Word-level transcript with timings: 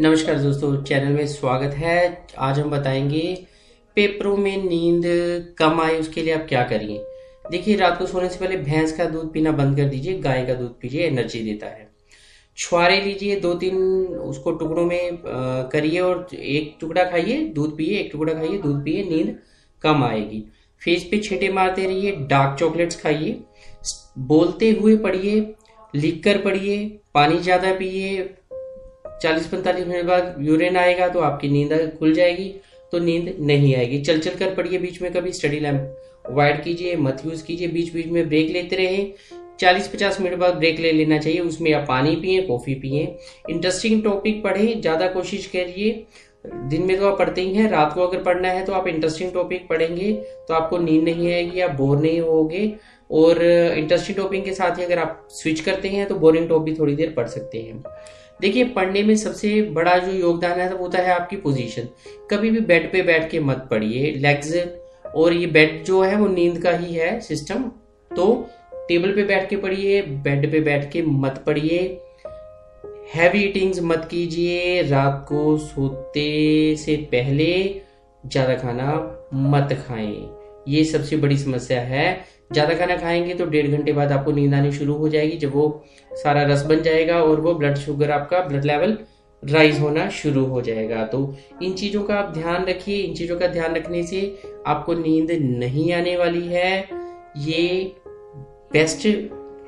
नमस्कार 0.00 0.38
दोस्तों, 0.38 0.82
चैनल 0.82 1.12
में 1.12 1.26
स्वागत 1.26 1.74
है। 1.74 2.26
आज 2.38 2.58
हम 2.58 2.70
बताएँगे 2.70 3.22
पेपरों 3.96 4.36
में 4.36 4.62
नींद 4.64 5.02
कम 5.58 5.80
आए, 5.80 5.98
उसके 5.98 6.22
लिए 6.22 6.34
आप 6.34 6.46
क्या 6.48 6.62
करिए 6.64 7.04
देखिए, 7.50 7.76
रात 7.76 7.98
को 7.98 8.06
सोने 8.06 8.28
से 8.28 8.38
पहले 8.38 8.56
भैंस 8.58 8.96
का 8.96 9.04
दूध 9.04 9.32
पीना 9.32 9.52
बंद 9.52 9.76
कर 9.76 9.84
दीजिए, 9.84 10.18
गाय 10.18 10.44
का 10.46 10.54
दूध 10.54 10.80
पीजिए, 10.80 11.06
एनर्जी 11.06 11.42
देता 11.42 11.66
है। 11.66 11.88
छुआरे 12.58 13.00
लीजिए, 13.00 13.36
दो 13.36 13.52
तीन 13.54 13.76
उसको 14.06 14.52
टुकड़ों 14.52 14.84
में 14.86 15.18
करिए 15.72 16.00
और 16.00 16.26
एक 16.34 16.76
टुकड़ा 16.80 17.04
खाइए, 17.04 17.38
दूध 17.44 17.76
पिए 17.76 17.98
एक 17.98 18.10
टुकड़ा 18.12 18.32
खाइए, 18.34 18.58
दूध 18.58 18.82
पिए 18.84 19.04
नींद 19.04 19.38
कम 19.82 20.04
आएगी। 20.04 20.44
फेस 20.82 21.08
पे 21.10 21.18
छींटे 21.18 21.52
मारते 21.52 21.86
रहिए, 21.86 22.16
डार्क 22.20 22.58
चॉकलेट्स 22.58 23.02
खाइए, 23.02 23.40
बोलते 24.18 24.70
हुए 24.70 24.96
पढ़िए 24.98 25.54
लिख 25.94 26.22
कर 26.24 26.38
पढ़िए, 26.38 26.84
पानी 27.14 27.38
ज़्यादा 27.38 27.72
पिए 27.74 28.22
चालीस 29.22 29.46
पैंतालीस 29.46 29.86
मिनट 29.86 30.04
बाद 30.04 30.36
यूरिन 30.40 30.76
आएगा 30.76 31.08
तो 31.08 31.20
आपकी 31.20 31.48
नींद 31.48 31.72
खुल 31.98 32.14
जाएगी 32.14 32.48
तो 32.92 32.98
नींद 32.98 33.36
नहीं 33.40 33.74
आएगी। 33.76 34.00
चल 34.00 34.18
चल 34.20 34.34
कर 34.36 34.54
पढ़िए 34.54 34.78
बीच 34.78 35.00
में 35.02 35.12
कभी, 35.12 35.32
स्टडी 35.32 35.60
लैम्प 35.60 36.26
अवॉइड 36.26 36.62
कीजिए, 36.64 36.96
मत 36.96 37.22
यूज़ 37.26 37.44
कीजिए 37.44 37.68
बीच 37.68 37.92
बीच 37.94 38.06
में 38.06 38.28
ब्रेक 38.28 38.50
लेते 38.50 38.76
रहे। 38.76 39.06
चालीस 39.60 39.88
पचास 39.88 40.20
मिनट 40.20 40.38
बाद 40.38 40.54
ब्रेक 40.54 40.80
ले 40.80 40.92
लेना 40.92 41.18
चाहिए, 41.18 41.40
उसमें 41.40 41.72
आप 41.72 41.86
पानी 41.88 42.14
पिए, 42.16 42.40
कॉफ़ी 42.42 42.74
पिए। 42.74 43.02
इंटरेस्टिंग 43.50 44.02
टॉपिक 44.04 44.42
पढ़े, 44.44 44.74
ज़्यादा 44.74 45.08
कोशिश 45.08 45.46
करिए। 45.46 46.04
दिन 46.44 46.82
में 46.82 46.96
तो 46.98 47.08
आप 47.08 47.18
पढ़ते 47.18 47.40
ही 47.40 47.54
हैं, 47.54 47.68
रात 47.70 47.92
को 47.94 48.06
अगर 48.06 48.22
पढ़ना 48.22 48.48
है 48.48 48.64
तो 48.64 48.72
आप 48.72 48.86
इंटरेस्टिंग 48.88 49.32
टॉपिक 49.32 49.68
पढ़ेंगे 49.68 50.12
तो 50.48 50.54
आपको 50.54 50.78
नींद 50.78 51.04
नहीं 51.04 51.32
आएगी, 51.32 51.60
आप 51.60 51.74
बोर 51.74 51.98
नहीं 51.98 52.20
होगे। 52.20 52.72
और 53.10 53.42
इंटरेस्टिंग 53.42 54.16
टॉपिक 54.16 54.44
के 54.44 54.52
साथ 54.54 54.78
ही 54.78 54.84
अगर 54.84 54.98
आप 54.98 55.26
स्विच 55.32 55.60
करते 55.60 55.88
हैं 55.88 56.06
तो 56.08 56.14
बोरिंग 56.16 56.48
टॉपिक 56.48 56.78
थोड़ी 56.78 56.94
देर 56.96 57.12
पढ़ 57.16 57.26
सकते 57.28 57.58
हैं। 57.58 57.82
देखिए, 58.40 58.64
पढ़ने 58.66 59.02
में 59.02 59.14
सबसे 59.16 59.60
बड़ा 59.72 59.96
जो 59.98 60.12
योगदान 60.12 60.60
है 60.60 60.76
होता 60.78 60.98
है 60.98 61.14
आपकी 61.14 61.36
पोजीशन 61.38 61.88
कभी 62.30 62.50
भी 62.50 62.60
बेड 62.62 62.90
पे 62.92 63.02
बैठ 63.02 63.30
के 63.30 63.40
मत 63.40 63.66
पढ़िए 63.70 64.12
लेग्स 64.16 64.54
और 65.06 65.32
ये 65.32 65.46
बेड 65.48 65.82
जो 65.84 66.02
है, 66.02 66.16
वो 66.16 66.26
नींद 66.28 66.62
का 66.62 66.70
ही 66.70 66.94
है 66.94 67.18
सिस्टम 67.20 67.70
तो 68.10 68.26
टेबल 68.88 69.12
पे 69.12 69.22
बैठ 69.24 69.48
के 69.50 69.56
पढ़िए 69.56 70.00
बेड 70.02 70.50
पे 70.52 70.60
बैठ 70.60 70.90
के 70.92 71.02
मत 71.02 71.42
पढ़िए। 71.46 71.78
हैवी 73.14 73.38
ईटिंग्स 73.38 73.80
मत 73.82 74.06
कीजिए। 74.10 74.82
रात 74.82 75.24
को 75.28 75.56
सोते 75.58 76.76
से 76.76 76.96
पहले 77.12 77.52
ज़्यादा 78.24 78.54
खाना 78.54 78.94
मत 79.34 79.72
खाएँ। 79.88 80.28
ये 80.68 80.84
सबसे 80.84 81.16
बड़ी 81.16 81.36
समस्या 81.38 81.80
है। 81.82 82.04
ज़्यादा 82.52 82.74
खाना 82.74 82.96
खाएँगे 82.96 83.34
तो 83.34 83.46
डेढ़ 83.46 83.66
घंटे 83.68 83.92
बाद 83.92 84.12
आपको 84.12 84.32
नींद 84.32 84.54
आनी 84.54 84.72
शुरू 84.72 84.94
हो 84.94 85.08
जाएगी, 85.08 85.36
जब 85.36 85.52
वो 85.52 85.84
सारा 86.12 86.42
रस 86.42 86.62
बन 86.66 86.82
जाएगा 86.82 87.20
और 87.22 87.40
वो 87.40 87.54
ब्लड 87.54 87.76
शुगर 87.78 88.10
आपका 88.10 88.40
ब्लड 88.40 88.64
लेवल 88.64 88.96
राइज 89.42 89.80
होना 89.80 90.08
शुरू 90.12 90.44
हो 90.44 90.60
जाएगा। 90.62 91.04
तो 91.06 91.34
इन 91.62 91.72
चीज़ों 91.72 92.02
का 92.02 92.14
आप 92.14 92.32
ध्यान 92.34 92.64
रखिए। 92.64 92.96
इन 92.98 93.14
चीज़ों 93.14 93.38
का 93.38 93.46
ध्यान 93.48 93.74
रखने 93.74 94.02
से 94.02 94.24
आपको 94.66 94.94
नींद 94.94 95.30
नहीं 95.58 95.92
आने 95.92 96.16
वाली 96.16 96.46
है। 96.46 96.76
ये 97.38 97.92
बेस्ट 98.72 99.06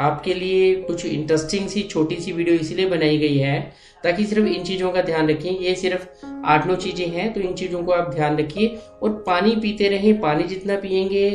आपके 0.00 0.34
लिए 0.34 0.74
कुछ 0.76 1.04
इंटरेस्टिंग 1.06 1.68
सी, 1.68 1.82
छोटी 1.82 2.16
सी 2.16 2.32
वीडियो 2.32 2.56
इसीलिए 2.56 2.86
बनाई 2.86 3.18
गई 3.18 3.36
है, 3.36 3.60
ताकि 4.04 4.24
सिर्फ़ 4.24 4.46
इन 4.46 4.64
चीज़ों 4.64 4.90
का 4.92 5.02
ध्यान 5.02 5.28
रखें। 5.28 5.50
ये 5.50 5.74
सिर्फ़ 5.74 6.06
आठ 6.44 6.66
नौ 6.66 6.76
चीज़ें 6.76 7.06
हैं 7.08 7.32
तो 7.34 7.40
इन 7.40 7.54
चीज़ों 7.54 7.82
को 7.82 7.92
आप 7.92 8.12
ध्यान 8.14 8.36
रखिए 8.38 8.78
और 9.02 9.10
पानी 9.26 9.54
पीते 9.56 9.88
रहें। 9.88 10.20
पानी 10.20 10.44
जितना 10.44 10.76
पियेंगे 10.76 11.26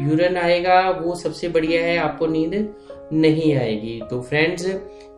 यूरन 0.00 0.36
आएगा, 0.36 0.80
वो 0.90 1.14
सबसे 1.14 1.48
बढ़िया 1.48 1.82
है, 1.82 1.96
आपको 1.98 2.26
नींद 2.26 2.74
नहीं 3.12 3.54
आएगी। 3.56 4.00
तो 4.10 4.20
फ्रेंड्स 4.22 4.66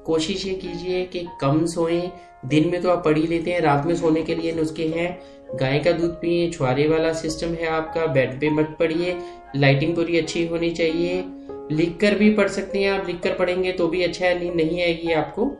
कोशिश 0.06 0.46
ये 0.46 0.54
कीजिए 0.54 1.04
कि 1.04 1.26
कम 1.40 1.64
सोएँ। 1.66 2.10
दिन 2.46 2.68
में 2.70 2.80
तो 2.82 2.90
आप 2.90 3.04
पढ़ 3.04 3.18
ही 3.18 3.26
लेते 3.26 3.52
हैं, 3.52 3.60
रात 3.60 3.86
में 3.86 3.94
सोने 3.96 4.22
के 4.22 4.34
लिए 4.34 4.52
नुस्खे 4.52 4.86
हैं। 4.88 5.56
गाय 5.56 5.78
का 5.78 5.92
दूध 5.92 6.10
पिए, 6.10 6.50
छुआरे 6.50 6.86
वाला 6.88 7.12
सिस्टम 7.12 7.54
है 7.54 7.68
आपका 7.68 8.06
बेड 8.06 8.38
पे 8.40 8.50
मत 8.50 8.76
पढ़िए 8.78 9.16
लाइटिंग 9.56 9.94
पूरी 9.96 10.18
अच्छी 10.18 10.46
होनी 10.46 10.70
चाहिए। 10.70 11.24
लिख 11.72 11.96
कर 12.00 12.14
भी 12.14 12.30
पढ़ 12.34 12.48
सकते 12.48 12.78
हैं 12.78 12.90
आप 12.90 13.06
लिख 13.06 13.20
कर 13.20 13.34
पढ़ेंगे 13.34 13.72
तो 13.72 13.88
भी 13.88 14.02
अच्छा 14.02 14.32
नींद 14.34 14.54
नहीं 14.54 14.82
आएगी 14.82 15.12
आपको। 15.12 15.50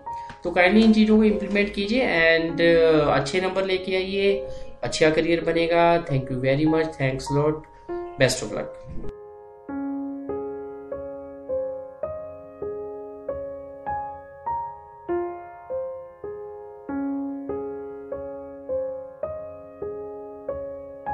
तो 0.44 0.50
काइंडली 0.50 0.84
इन 0.84 0.92
चीज़ों 0.92 1.16
को 1.16 1.24
इम्प्लीमेंट 1.24 1.72
कीजिए 1.74 2.02
एंड 2.02 2.60
अच्छे 2.60 3.40
नंबर 3.40 3.64
लेके 3.64 3.94
आइए। 3.96 4.34
अच्छा 4.82 5.10
करियर 5.10 5.44
बनेगा। 5.44 5.86
Thank 6.12 6.30
you 6.32 6.38
very 6.38 6.66
much 6.66 6.94
thanks 7.00 7.28
lot 7.32 7.62
best 8.18 8.44
of 8.44 8.54
luck 8.54 9.19